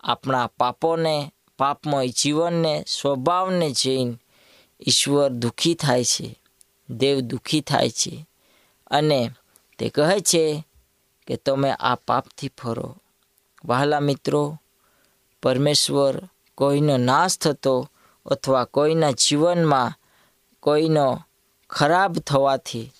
આપણા 0.00 0.46
પાપોને, 0.46 1.32
પાપમય 1.58 2.08
જીવનને, 2.08 2.84
સ્વભાવને 2.88 3.70
જઈને 3.70 4.18
ઈશ્વર 4.86 5.28
દુઃખી 5.28 5.74
થાય 5.74 6.04
છે, 6.04 6.40
દેવ 6.90 7.20
દુઃખી 7.20 7.60
થાય 7.60 7.90
છે. 7.90 8.26
અને 8.86 9.30
તે 9.78 9.88
કહે 9.88 10.20
છે 10.20 10.64
કે 11.26 11.36
તમે 11.36 11.70
આ 11.70 11.94
પાપથી 11.94 12.48
ફરો. 12.48 12.96
વહાલા 13.64 14.00
મિત્રો, 14.00 14.58
પરમેશ્વર 15.42 16.28
કોઈનો 16.54 16.96
નાશ 16.96 17.38
થતો 17.38 17.90
અથવા 18.26 18.64
કોઈના 18.64 19.12
જીવનમાં 19.12 19.92
કોઈનો 20.60 21.20
ખરાબ 21.70 22.18
થવાથી 22.18 22.92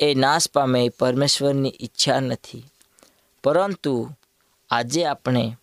એ 0.00 0.14
નાશ 0.14 0.48
પામે 0.52 0.84
એ 0.84 0.88
પરમેશ્વરની 0.88 1.74
ઈચ્છા 1.80 2.20
નથી. 2.20 2.64
પરંતુ 3.44 4.10
આજે 4.70 5.04
આપણે 5.04 5.56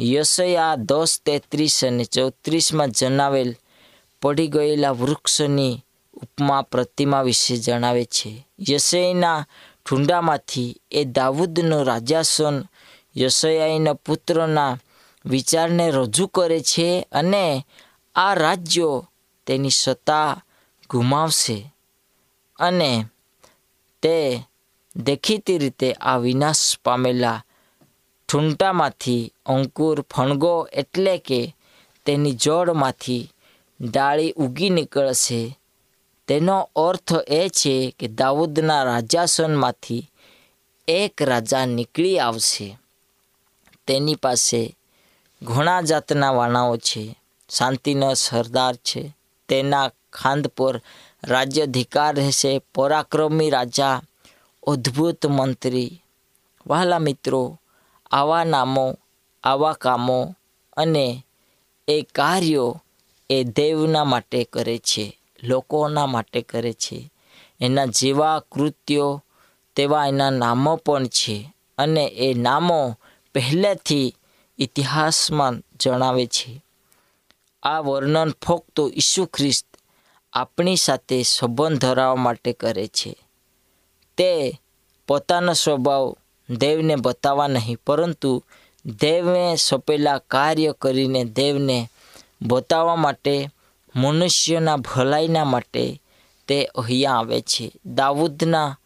યશયા 0.00 0.76
દસ 0.76 1.20
તેત્રીસ 1.24 1.84
અને 1.84 2.04
ચોત્રીસમાં 2.04 2.90
જણાવેલ 2.90 3.54
પડી 4.22 4.48
ગયેલા 4.48 4.90
વૃક્ષની 4.90 5.82
ઉપમા 6.14 6.62
પ્રતિમા 6.62 7.22
વિશે 7.22 7.56
જણાવે 7.56 8.04
છે. 8.04 8.46
યશયના 8.70 9.46
ઠુંડામાંથી 9.86 10.76
એ 10.90 11.04
દાઉદનો 11.04 11.84
રાજાસન 11.84 12.64
યશયાઈના 13.16 13.92
પુત્રના 13.92 14.78
વિચારને 15.24 15.90
રજૂ 15.90 16.26
કરે 16.26 16.60
છે 16.60 17.06
અને 17.12 17.66
આ 18.16 18.34
રાજ્યો 18.34 19.08
તેની 19.46 19.70
સત્તા 19.70 20.44
ગુમાવશે 20.90 21.74
અને 22.58 23.04
તે 24.02 24.42
દેખીતી 24.96 25.58
રીતે 25.58 25.92
આ 25.92 26.16
વિનાશ 26.16 26.78
પામેલા 26.84 27.44
ઠૂંટામાંથી 28.28 29.32
અંકુર 29.46 30.00
ફણગો 30.00 30.68
એટલે 30.72 31.18
કે 31.18 31.56
તેની 32.06 32.32
જળમાંથી 32.32 33.32
ડાળી 33.80 34.32
ઉગી 34.36 34.70
નીકળશે. 34.70 35.58
તેનો 36.26 36.70
અર્થ 36.76 37.12
એ 37.28 37.48
છે 37.48 37.94
કે 37.98 38.08
દાઉદના 38.08 38.82
રાજાસનમાંથી 38.82 40.10
એક 40.88 41.22
રાજા 41.22 41.66
નીકળી 41.66 42.18
આવશે. 42.18 42.78
તેની 43.86 44.14
પાસે 44.14 44.76
ઘણા 45.42 45.80
જાતના 45.80 46.30
વાણાઓ 46.30 46.76
છે. 46.76 47.18
શાંતિનો 47.48 48.14
સરદાર 48.14 48.74
છે. 48.74 49.16
તેના 49.48 49.90
ખાંદ 50.12 50.46
પર 50.46 50.80
રાજ્યાધિકાર 51.24 52.16
રહેશે. 52.16 52.60
પરાક્રમી 52.74 53.50
રાજા, 53.50 54.02
અદ્ભુત 54.66 55.26
મંત્રી. 55.26 56.02
વહાલા 56.66 56.98
મિત્રો, 56.98 57.58
આવા 58.10 58.44
નામો, 58.44 58.94
આવા 59.44 59.72
કામો 59.72 60.34
અને 60.76 61.24
એ 61.88 62.02
કાર્યો 62.02 62.82
એ 63.30 63.44
દેવના 63.44 64.04
માટે 64.04 64.44
કરે 64.44 64.78
છે, 64.78 65.20
લોકોના 65.42 66.06
માટે 66.06 66.42
કરે 66.42 66.72
છે. 66.72 67.10
એના 67.60 67.86
જેવા 67.86 68.42
કૃત્યો, 68.52 69.24
તેવા 69.76 70.06
એના 70.06 70.30
નામો 70.30 70.76
પણ 70.76 71.06
છે 71.06 71.54
અને 71.78 72.04
એ 72.04 72.34
નામો 72.34 72.98
પહેલેથી 73.34 74.14
ઇતિહાસમાં 74.58 75.62
જણાવે 75.80 76.26
છે. 76.26 76.65
આ 77.66 77.80
વર્ણન 77.80 78.30
ફક્ત 78.30 78.80
ઈસુ 78.96 79.26
ખ્રિસ્ત 79.26 79.66
આપણી 80.32 80.76
સાથે 80.76 81.22
સંબંધ 81.22 81.78
ધરાવવા 81.78 82.14
માટે 82.14 82.52
કરે 82.52 82.86
છે. 82.86 83.16
તે 84.16 84.60
પોતાનો 85.08 85.52
સ્વભાવ 85.52 86.16
દેવને 86.50 86.96
બતાવવા 86.96 87.46
નહીં, 87.46 87.78
પરંતુ 87.86 88.44
દેવને 88.86 89.56
સોંપેલા 89.56 90.18
કાર્ય 90.18 90.74
કરીને 90.80 91.24
દેવને 91.24 91.90
બતાવવા 92.42 92.96
માટે, 92.96 93.48
મનુષ્યના 93.96 94.76
ભલાઈના 94.76 95.44
માટે 95.44 96.02
તે 96.48 96.64
અહીંયા 96.64 97.12
આવે 97.12 97.40
છે. 97.40 97.72
દાઉદના 97.86 98.78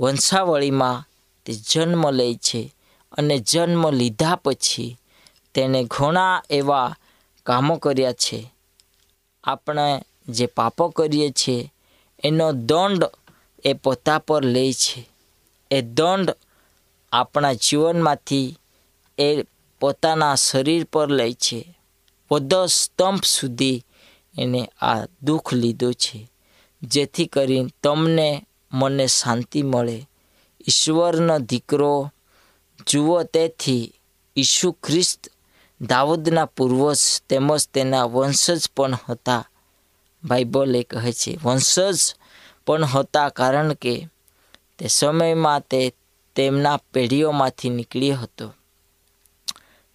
વંશાવળીમાં 0.00 1.08
તે 1.46 1.52
જન્મ 1.52 2.10
લે 2.10 2.34
છે 2.34 2.74
અને 3.12 3.38
જન્મ 3.38 3.90
લીધા 3.90 4.36
પછી 4.36 4.96
તેને 5.54 5.84
ઘણા 5.84 6.42
એવા 6.50 6.96
કામો 7.46 7.76
કર્યા 7.76 8.12
છે. 8.12 8.52
આપણે 9.44 10.02
જે 10.28 10.46
પાપો 10.46 10.88
કરીએ 10.88 11.30
છીએ, 11.30 11.72
એનો 12.24 12.52
દંડ 12.52 13.04
એ 13.64 13.72
પોતા 13.72 14.18
પર 14.18 14.44
લે 14.44 14.72
છે. 14.72 15.08
એ 15.70 15.82
દંડ 15.82 16.36
આપણા 17.12 17.52
જીવનમાંથી 17.52 18.58
એ 19.18 19.42
પોતાના 19.80 20.34
શરીર 20.34 20.84
પર 20.84 21.10
લે 21.10 21.32
છે. 21.32 21.78
પદ 22.28 22.54
સ્તંભ 22.54 23.24
સુધી 23.24 23.84
એને 24.38 24.70
આ 24.82 25.06
દુઃખ 25.22 25.54
લીધું 25.54 25.94
છે. 25.94 26.30
જેથી 26.82 27.26
કરીને 27.26 27.70
તમને 27.82 28.46
મને 28.72 29.06
શાંતિ 29.06 29.62
મળે. 29.62 30.06
ઈશ્વરનો 30.68 31.38
દીકરો, 31.38 32.10
જુઓ 32.86 33.22
તેથી 33.22 33.92
ઈસુ 34.36 34.72
ખ્રિસ્ત 34.72 35.33
દાઉદના 35.86 36.44
પૂર્વજ 36.44 36.98
તેમજ 37.28 37.68
તેના 37.74 38.04
વંશજ 38.04 38.68
પણ 38.76 38.98
હતા. 39.08 39.48
બાઇબલે 40.24 40.82
કહે 40.82 41.12
છે, 41.12 41.38
વંશજ 41.42 42.14
પણ 42.66 42.84
હતા 42.84 43.28
કારણ 43.28 43.72
કે 43.72 44.08
તે 44.78 44.86
સમયમાં 44.88 45.60
તે 45.60 45.92
તેમના 46.36 46.76
પેઢીઓમાંથી 46.76 47.68
નીકળ્યો 47.68 48.16
હતો. 48.16 48.54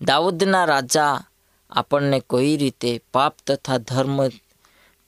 દાઉદના 0.01 0.65
રાજા 0.65 1.23
આપણને 1.69 2.19
કોઈ 2.19 2.57
રીતે 2.57 3.01
પાપ 3.13 3.35
તથા 3.47 3.77
ધર્મ 3.77 4.27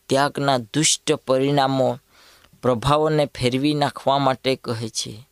ત્યાગના 0.10 0.58
દુષ્ટ 0.58 1.12
પરિણામો, 1.12 2.00
પ્રભાવોને 2.62 3.26
ફેરવી 3.26 3.74
નાખવા 3.74 4.18
માટે 4.18 4.56
કહે 4.56 4.90
છે. 4.90 5.28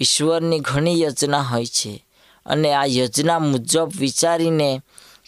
ઈશ્વરની 0.00 0.60
ઘણી 0.60 1.00
યોજના 1.00 1.40
હોય 1.40 1.66
છે 1.66 2.06
અને 2.46 2.74
આ 2.74 2.84
યોજના 2.84 3.38
મુજબ 3.38 3.90
વિચારીને 3.98 4.82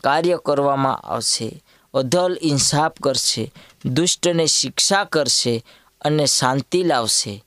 કાર્ય 0.04 0.38
કરવામાં 0.44 0.98
આવશે. 0.98 1.62
અધલ 1.94 2.38
ઇન્સાફ 2.42 2.92
કરશે, 3.02 3.52
દુષ્ટને 3.84 4.46
શિક્ષા 4.46 5.04
કરશે 5.04 5.64
અને 6.00 6.26
શાંતિ 6.26 6.82
લાવશે. 6.82 7.44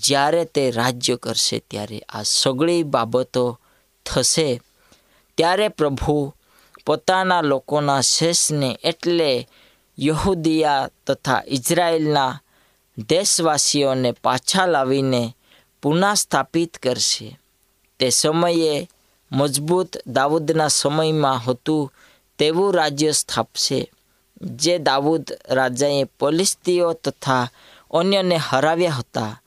જ્યારે 0.00 0.44
તે 0.44 0.70
રાજ્ય 0.70 1.16
કરશે, 1.16 1.58
ત્યારે 1.58 1.98
આ 1.98 2.22
સગળી 2.22 2.82
બાબતો 2.82 3.60
થશે. 4.06 4.60
ત્યારે 5.36 5.68
પ્રભુ 5.68 6.34
પોતાના 6.86 7.40
લોકોના 7.40 8.00
શેષને 8.00 8.78
એટલે 8.84 9.48
યહૂદિયા 9.98 10.88
તથા 11.06 11.42
ઇઝરાયેલના 11.46 12.40
દેશવાસીઓને 13.08 14.12
પાછા 14.12 14.66
લાવીને 14.66 15.36
પુનઃસ્થાપિત 15.82 16.76
કરશે. 16.76 17.38
તે 17.98 18.10
સમયે 18.10 18.88
મજબૂત 19.32 19.96
દાઉદના 20.06 20.68
સમયમાં 20.68 21.44
હતું 21.44 21.92
તેવું 22.38 22.74
રાજ્ય 22.74 23.12
સ્થાપશે, 23.12 23.92
જે 24.42 24.78
દાઉદ 24.78 25.32
રાજાએ 25.48 26.04
પોલિસ્તીઓ 26.04 26.92
તથા 26.92 27.48
અન્યને 27.90 28.36
હરાવ્યા 28.36 28.90
હતા. 28.90 29.42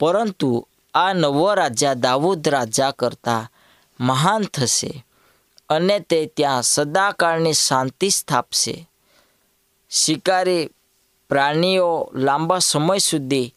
પરંતુ 0.00 0.68
આ 0.94 1.12
નવો 1.12 1.54
રાજા 1.54 1.94
દાઉદ 1.94 2.48
રાજા 2.48 2.90
કરતાં 2.90 3.52
મહાન 4.00 4.42
થશે 4.42 5.04
અને 5.68 6.00
તે 6.00 6.26
ત્યાં 6.26 6.62
સદાકાળની 6.62 7.52
શાંતિ 7.52 8.10
સ્થાપશે. 8.10 8.88
શિકારી 9.90 10.70
પ્રાણીઓ 11.28 12.12
લાંબા 12.14 12.58
સમય 12.58 12.98
સુધી 12.98 13.54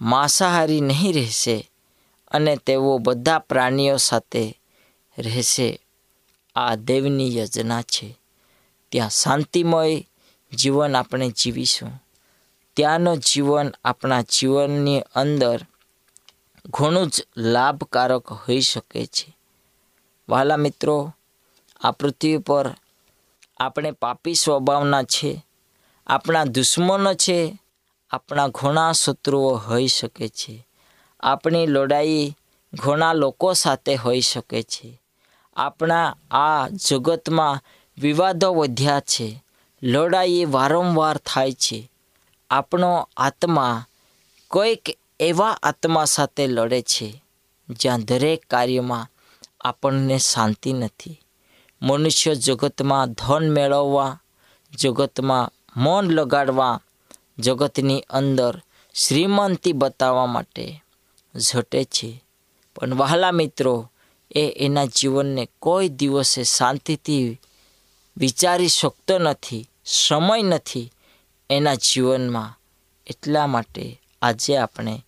માંસાહારી 0.00 0.80
નહીં 0.80 1.14
રહેશે 1.14 1.70
અને 2.28 2.56
તેઓ 2.56 2.98
બધા 2.98 3.38
પ્રાણીઓ 3.38 3.96
સાથે 3.96 4.60
રહેશે. 5.18 5.81
આ 6.54 6.74
દેવની 6.74 7.36
યોજના 7.36 7.82
છે. 7.82 8.18
ત્યાં 8.88 9.10
શાંતિમય 9.10 10.08
જીવન 10.54 10.96
આપણે 10.96 11.30
જીવીશું. 11.30 12.02
ત્યાંનો 12.76 13.16
જીવન 13.16 13.72
આપણા 13.84 14.22
જીવનની 14.22 15.00
અંદર 15.00 15.66
ઘણું 16.70 17.06
જ 17.06 17.26
લાભકારક 17.36 18.32
હોઈ 18.32 18.60
શકે 18.60 19.06
છે. 19.06 19.36
વાલા 20.28 20.56
મિત્રો, 20.56 21.14
આ 21.80 21.90
પૃથ્વી 21.90 22.38
પર 22.38 22.74
આપણે 23.56 23.90
પાપી 23.90 24.34
સ્વભાવના 24.34 25.02
છે. 25.02 25.46
આપણા 26.06 26.44
દુશ્મનો 26.44 27.14
છે. 27.14 27.58
આપણા 28.10 28.48
ઘણા 28.48 28.92
શત્રુઓ 28.92 29.56
હોઈ 29.56 29.86
શકે 29.86 30.28
છે. 30.28 30.66
આપણી 31.20 31.66
લડાઈ 31.66 32.36
ઘણા 32.74 33.12
લોકો 33.12 33.52
સાથે 33.52 33.94
હોઈ 33.94 34.20
શકે 34.20 34.62
છે. 34.62 35.01
આપણા 35.56 36.16
આ 36.30 36.68
જગતમાં 36.68 37.60
વિવાદો 37.98 38.54
વધ્યા 38.54 39.00
છે. 39.00 39.44
લડાઈ 39.82 40.44
વારંવાર 40.44 41.16
થાય 41.16 41.52
છે. 41.52 41.90
આપણો 42.50 43.08
આત્મા 43.16 43.86
કોઈક 44.48 44.98
એવા 45.20 45.58
આત્મા 45.62 46.04
સાથે 46.04 46.46
લડે 46.46 46.82
છે, 46.82 47.22
જ્યાં 47.70 48.00
દરેક 48.00 48.46
કાર્યમાં 48.50 49.08
આપણને 49.60 50.18
શાંતિ 50.18 50.72
નથી. 50.72 51.20
મનુષ્ય 51.82 52.34
જગતમાં 52.34 53.12
ધન 53.12 53.52
મેળવવા, 53.52 54.20
જગતમાં 54.78 55.52
મન 55.76 56.10
લગાડવા, 56.10 56.80
જગતની 57.38 58.04
અંદર 58.10 58.62
શ્રીમંતી 58.94 59.72
બતાવવા 59.72 60.26
માટે 60.26 60.82
ઝટે 61.36 61.84
છે. 61.84 62.24
પણ 62.76 62.94
વહાલા 62.94 63.30
મિત્રો 63.30 63.90
એ 64.36 64.64
એના 64.64 64.84
જીવનને 64.84 65.48
કોઈ 65.60 65.88
દિવસે 65.88 66.44
શાંતિથી 66.44 67.40
વિચારી 68.16 68.68
શકતો 68.68 69.18
નથી, 69.18 69.68
સમય 69.84 70.42
નથી 70.42 70.92
એના 71.50 71.74
જીવનમાં. 71.74 72.58
એટલા 73.06 73.46
માટે 73.46 74.00
આજે 74.22 74.56
આપણે 74.56 75.04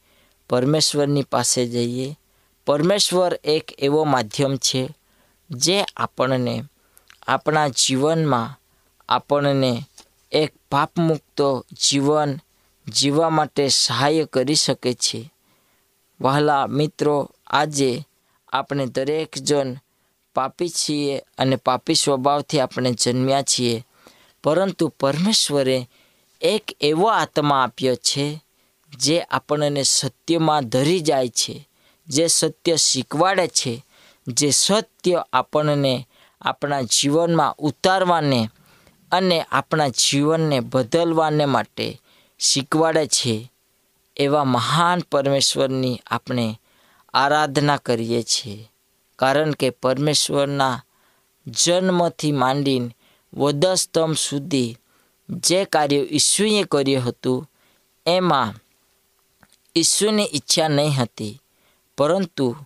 પરમેશ્વરની 0.50 1.22
પાસે 1.22 1.66
જઈએ. 1.66 2.18
પરમેશ્વર 2.66 3.38
એક 3.44 3.70
એવો 3.78 4.04
માધ્યમ 4.04 4.56
છે 4.56 4.96
જે 5.50 5.84
આપણને 5.96 6.62
આપણા 7.26 7.68
જીવનમાં 7.68 8.60
આપણને 9.08 9.84
એક 10.32 10.52
પાપમુક્ત 10.70 11.64
જીવન 11.88 12.38
જીવવા 12.88 13.30
માટે 13.30 13.68
સહાય 13.68 14.24
કરી 14.24 14.54
શકે 14.54 14.94
છે. 14.94 15.32
વહાલા 16.20 16.66
મિત્રો, 16.66 17.30
આજે 17.46 18.06
આપણે 18.54 18.86
દરેક 18.86 19.38
જણ 19.38 19.76
પાપી 20.34 20.68
છીએ 20.68 21.22
અને 21.38 21.56
પાપી 21.56 21.94
સ્વભાવથી 21.94 22.60
આપણે 22.60 22.92
જન્મ્યા 22.92 23.42
છીએ. 23.42 23.84
પરંતુ 24.44 24.88
પરમેશ્વરે 24.88 25.88
એક 26.40 26.64
એવો 26.80 27.06
આત્મા 27.06 27.64
આપ્યો 27.64 27.94
છે 27.94 28.44
જે 28.98 29.20
આપણને 29.20 29.82
સત્યમાં 29.82 30.68
ધરી 30.68 31.00
જાય 31.00 31.28
છે, 31.28 31.68
જે 32.08 32.26
સત્ય 32.26 32.76
શીખવાડે 32.76 33.46
છે, 33.46 33.84
જે 34.28 34.50
સત્ય 34.50 35.24
આપણને 35.32 36.08
આપણા 36.40 36.82
જીવનમાં 36.82 37.54
ઉતારવાને 37.58 38.48
અને 39.12 39.42
આપણા 39.42 39.88
જીવનને 39.88 40.60
બદલવાને 40.60 41.44
માટે 41.44 42.00
શીખવાડે 42.38 43.06
છે. 43.06 43.52
એવા 44.16 44.44
મહાન 44.44 45.00
પરમેશ્વરની 45.00 46.00
આપણે 46.06 46.60
આરાધના 47.14 47.76
કરીએ 47.76 48.22
છીએ. 48.22 48.70
કારણ 49.16 49.52
કે 49.52 49.70
પરમેશ્વરના 49.70 50.84
જન્મથી 51.46 52.32
માંડીને 52.32 52.96
વધસ્તંભ 53.34 54.14
સુધી 54.14 54.76
જે 55.28 55.64
કાર્ય 55.64 55.96
ઈસુએ 55.96 56.62
કર્યું 56.62 57.04
હતું, 57.04 57.50
એમાં 58.06 58.54
ઈસુની 59.76 60.28
ઈચ્છા 60.34 60.68
નહીં 60.68 61.02
હતી. 61.02 61.40
પરંતુ 61.98 62.56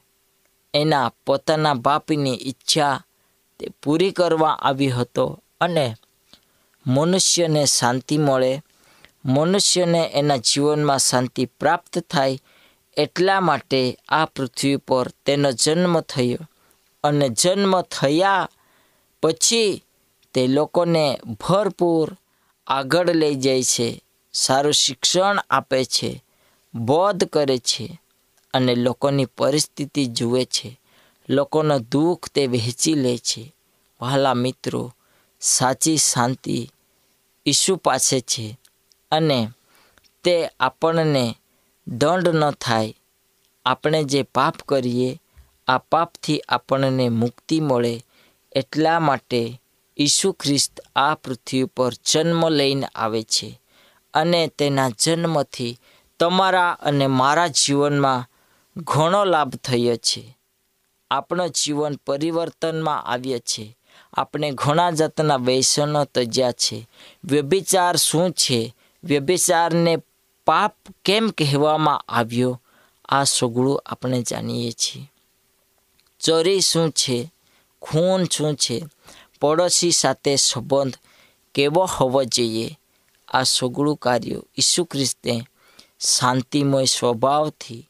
એના 0.74 1.12
પોતાના 1.26 1.74
બાપની 1.74 2.38
ઈચ્છા 2.42 3.04
તે 3.58 3.68
પૂરી 3.82 4.10
કરવા 4.10 4.50
આવી 4.50 4.90
હતો 4.90 5.42
અને 5.60 5.94
મનુષ્યને 6.86 7.66
શાંતિ 7.66 8.18
મળે. 8.18 8.62
મનુષ્યને 9.24 10.10
એના 10.14 10.36
જીવનમાં 10.36 10.98
શાંતિ 10.98 11.44
પ્રાપ્ત 11.44 11.98
થાય 11.98 12.38
એટલા 12.98 13.40
માટે 13.40 13.98
આ 14.08 14.24
પૃથ્વી 14.24 14.76
પર 14.76 15.08
તેનો 15.08 15.52
જન્મ 15.52 16.00
થયો. 16.00 16.38
અને 17.04 17.28
જન્મ 17.28 17.80
થયા 17.80 18.48
પછી 19.22 19.84
તે 20.34 20.46
લોકોને 20.46 21.20
ભરપૂર 21.40 22.16
આગળ 22.66 23.10
લઈ 23.10 23.34
જાય 23.34 23.62
છે, 23.62 24.02
સારું 24.32 24.72
શિક્ષણ 24.72 25.38
આપે 25.50 25.84
છે, 25.84 26.24
બોધ 26.74 27.24
કરે 27.24 27.58
છે 27.58 28.00
અને 28.54 28.74
લોકોની 28.74 29.24
પરિસ્થિતિ 29.24 30.06
જુએ 30.06 30.44
છે. 30.44 30.80
લોકોનો 31.28 31.78
દુઃખ 31.78 32.28
તે 32.28 32.46
વહેંચી 32.46 32.94
લે 32.94 33.18
છે. 33.18 33.54
વહાલા 34.00 34.34
મિત્રો, 34.34 34.94
સાચી 35.40 35.96
શાંતિ 35.96 36.70
ઈસુ 37.46 37.76
પાસે 37.76 38.20
છે 38.20 38.58
અને 39.10 39.48
તે 40.24 40.50
આપણને 40.60 41.37
દંડ 41.88 42.28
ન 42.28 42.50
થાય. 42.50 42.94
આપણે 43.64 44.04
જે 44.04 44.22
પાપ 44.22 44.56
કરીએ, 44.68 45.20
આ 45.68 45.78
પાપથી 45.78 46.40
આપણને 46.48 47.08
મુક્તિ 47.08 47.60
મળે. 47.60 48.02
એટલા 48.52 49.00
માટે 49.00 49.60
ઈસુ 49.98 50.32
ખ્રિસ્ત 50.32 50.80
આ 50.96 51.14
પૃથ્વી 51.14 51.64
પર 51.64 51.92
જન્મ 52.12 52.48
લઈને 52.48 52.86
આવે 52.94 53.22
છે 53.22 53.60
અને 54.14 54.46
તેના 54.46 54.88
જન્મથી 54.88 55.80
તમારા 56.20 56.72
અને 56.72 57.06
મારા 57.06 57.46
જીવનમાં 57.46 58.26
ઘણો 58.76 59.24
લાભ 59.24 59.54
થયો 59.54 59.96
છે. 59.96 60.38
આપણો 61.10 61.48
જીવન 61.48 61.94
પરિવર્તનમાં 62.06 63.02
આવ્યો 63.02 63.38
છે. 63.38 63.78
આપણે 64.12 64.50
ઘણા 64.50 64.90
જાતના 64.90 65.36
વ્યસનો 65.36 66.04
તજ્યા 66.04 66.52
છે. 66.52 66.88
વ્યભિચાર 67.24 67.96
શું 67.96 68.32
છે? 68.32 68.74
વ્યભિચારને 69.04 69.96
પાપ 70.48 70.76
કેમ 71.04 71.28
કહેવામાં 71.28 72.04
આવ્યો? 72.08 72.60
આ 73.08 73.24
સગળું 73.24 73.82
આપણે 73.86 74.22
જાણીએ 74.22 74.72
છીએ. 74.72 75.12
ચોરી 76.20 76.60
શું 76.60 76.90
છે? 76.90 77.32
ખૂન 77.82 78.24
શું 78.24 78.54
છે? 78.54 78.84
પડોશી 79.40 79.90
સાથે 79.90 80.36
સંબંધ 80.36 80.96
કેવો 81.54 81.84
હોવો 81.84 82.24
જોઈએ? 82.24 82.78
આ 83.28 83.42
સગળું 83.42 83.96
કાર્યો 83.96 84.44
ઈસુ 84.58 84.84
ખ્રિસ્તે 84.84 85.42
શાંતિમય 86.00 86.84
સ્વભાવથી 86.84 87.88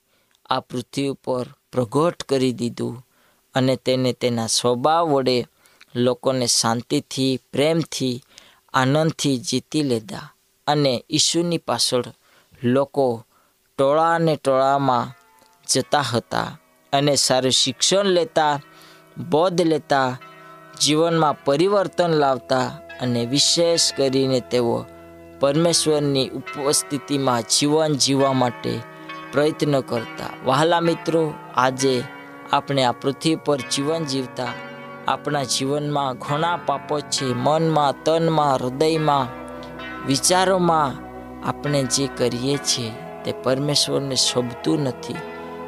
આ 0.51 0.61
પૃથ્વી 0.61 1.09
ઉપર 1.09 1.47
પ્રગટ 1.73 2.23
કરી 2.23 2.53
દીધું 2.53 3.07
અને 3.55 3.77
તેને 3.77 4.12
તેના 4.12 4.47
સ્વભાવ 4.47 5.09
વડે 5.09 5.47
લોકોને 5.94 6.47
શાંતિથી, 6.47 7.40
પ્રેમથી, 7.53 8.25
આનંદથી 8.75 9.38
જીતી 9.38 9.83
લીધા 9.83 10.33
અને 10.66 11.05
ઈસુની 11.11 11.59
પાછળ 11.59 12.05
લોકો 12.62 13.27
ટોળાને 13.79 14.37
ટોળામાં 14.37 15.07
જતા 15.68 16.01
હતા 16.01 16.59
અને 16.92 17.16
સારું 17.16 17.51
શિક્ષણ 17.51 18.05
લેતા, 18.05 18.61
બોધ 19.31 19.61
લેતા, 19.61 20.16
જીવનમાં 20.81 21.44
પરિવર્તન 21.44 22.11
લાવતા 22.11 22.61
અને 23.01 23.27
વિશેષ 23.27 23.92
કરીને 23.92 24.40
તેઓ 24.40 24.85
પરમેશ્વરની 25.40 26.29
ઉપસ્થિતિમાં 26.29 27.42
જીવન 27.42 27.92
જીવવા 27.92 28.33
માટે 28.33 28.81
પ્રયત્ન 29.33 29.81
કરતા. 29.81 30.31
વહાલા 30.44 30.81
મિત્રો, 30.81 31.35
આજે 31.57 32.05
આપણે 32.53 32.85
આ 32.85 32.92
પૃથ્વી 32.92 33.37
પર 33.37 33.57
જીવન 33.57 34.05
જીવતા, 34.05 34.47
આપણા 35.09 35.42
જીવનમાં 35.42 36.14
ઘણા 36.14 36.57
પાપો 36.66 37.01
છે. 37.01 37.35
મનમાં, 37.35 38.05
તનમાં, 38.05 38.55
હૃદયમાં, 38.55 39.27
વિચારોમાં 40.07 41.08
આપણે 41.44 41.83
જે 41.83 42.07
કરીએ 42.07 42.57
છીએ 42.57 42.90
તે 43.24 43.33
પરમેશ્વરને 43.33 44.14
શોભતું 44.14 44.83
નથી. 44.83 45.14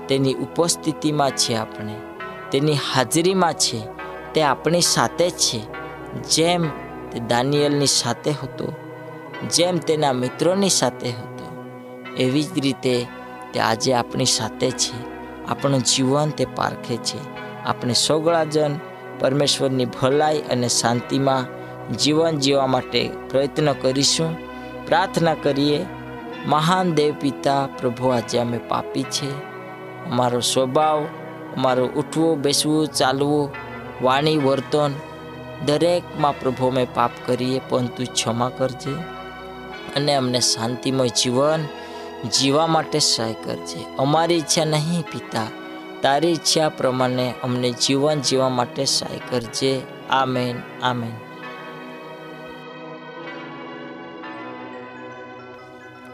તેની 0.09 0.35
ઉપસ્થિતિમાં 0.35 1.31
છે 1.31 1.55
આપણે. 1.55 1.95
તેની 2.51 2.75
હાજરીમાં 2.75 3.53
છે 3.53 3.81
તે 4.35 4.43
આપણી 4.43 4.81
સાથે 4.81 5.31
છે. 5.31 5.61
જેમ 6.23 6.69
તે 7.11 7.21
દાનિયલની 7.21 7.87
સાથે 7.87 8.31
હતો, 8.31 8.73
જેમ 9.51 9.77
તેના 9.77 10.13
મિત્રોની 10.13 10.69
સાથે 10.69 11.11
હતો. 11.11 11.65
એવી 12.17 12.43
જ 12.43 12.59
રીતે 12.59 13.07
તે 13.55 13.61
આજે 13.61 13.95
આપણી 13.95 14.25
સાથે 14.25 14.71
છે. 14.71 15.11
આપણું 15.47 15.81
જીવન 15.81 16.31
તે 16.31 16.45
પારખે 16.45 16.97
છે. 16.97 17.19
આપણે 17.65 17.93
સોગળાજન 17.93 18.71
પરમેશ્વરની 19.21 19.85
ભલાઈ 19.85 20.41
અને 20.41 20.69
શાંતિમાં 20.69 21.61
જીવન 21.97 22.37
જીવવા 22.37 22.67
માટે 22.67 23.11
પ્રયત્ન 23.31 23.73
કરીશું. 23.73 24.50
પ્રાર્થના 24.91 25.35
કરીએ, 25.35 25.87
મહાન 26.47 26.95
દેવ 26.95 27.15
પિતા 27.15 27.69
પ્રભુ, 27.79 28.09
આજે 28.09 28.39
અમે 28.39 28.59
પાપી 28.59 29.03
છે. 29.03 29.31
અમારો 30.05 30.41
સ્વભાવ, 30.41 31.05
અમારું 31.57 31.95
ઉઠવું, 31.95 32.43
બેસવું, 32.43 32.87
ચાલવું, 32.87 33.51
વાણી, 34.03 34.39
વર્તન, 34.39 34.93
દરેકમાં 35.65 36.41
પ્રભુ, 36.41 36.67
અમે 36.67 36.87
પાપ 36.95 37.11
કરીએ, 37.27 37.61
પરંતુ 37.69 38.05
ક્ષમા 38.05 38.51
કરજે 38.59 38.95
અને 39.97 40.15
અમને 40.15 40.41
શાંતિમય 40.41 41.09
જીવન 41.09 41.65
જીવવા 42.29 42.67
માટે 42.67 42.99
સહાય 42.99 43.35
કરજે. 43.45 43.97
અમારી 43.99 44.35
ઈચ્છા 44.35 44.65
નહીં 44.65 45.03
પિતા, 45.03 45.47
તારી 46.03 46.29
ઈચ્છા 46.29 46.69
પ્રમાણે 46.69 47.35
અમને 47.43 47.71
જીવન 47.71 48.21
જીવવા 48.21 48.49
માટે 48.49 48.85
સહાય 48.85 49.21
કરજે. 49.31 49.81
આમેન 50.11 50.57
આમેન. 50.83 51.30